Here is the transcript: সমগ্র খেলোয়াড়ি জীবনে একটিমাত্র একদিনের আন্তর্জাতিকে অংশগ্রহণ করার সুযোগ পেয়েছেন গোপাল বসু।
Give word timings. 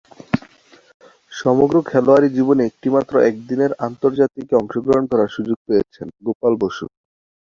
সমগ্র 1.31 1.75
খেলোয়াড়ি 1.89 2.27
জীবনে 2.37 2.61
একটিমাত্র 2.65 3.13
একদিনের 3.29 3.71
আন্তর্জাতিকে 3.87 4.53
অংশগ্রহণ 4.57 5.03
করার 5.11 5.33
সুযোগ 5.35 5.57
পেয়েছেন 5.67 6.07
গোপাল 6.25 6.53
বসু। 6.63 6.85